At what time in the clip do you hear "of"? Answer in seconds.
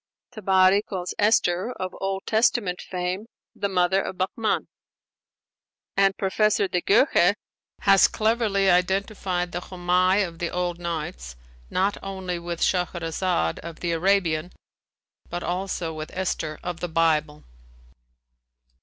1.73-1.95, 4.01-4.17, 10.27-10.39, 13.59-13.81, 16.63-16.79